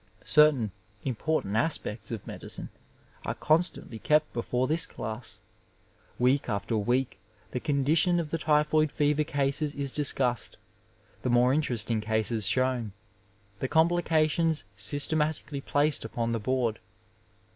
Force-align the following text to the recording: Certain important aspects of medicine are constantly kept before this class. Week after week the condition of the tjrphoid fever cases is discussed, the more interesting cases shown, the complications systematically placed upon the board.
Certain 0.25 0.71
important 1.05 1.55
aspects 1.55 2.09
of 2.09 2.25
medicine 2.25 2.69
are 3.23 3.35
constantly 3.35 3.99
kept 3.99 4.33
before 4.33 4.67
this 4.67 4.87
class. 4.87 5.37
Week 6.17 6.49
after 6.49 6.75
week 6.75 7.19
the 7.51 7.59
condition 7.59 8.19
of 8.19 8.29
the 8.31 8.39
tjrphoid 8.39 8.91
fever 8.91 9.23
cases 9.23 9.75
is 9.75 9.91
discussed, 9.91 10.57
the 11.21 11.29
more 11.29 11.53
interesting 11.53 12.01
cases 12.01 12.47
shown, 12.47 12.93
the 13.59 13.67
complications 13.67 14.63
systematically 14.75 15.61
placed 15.61 16.03
upon 16.03 16.31
the 16.31 16.39
board. 16.39 16.79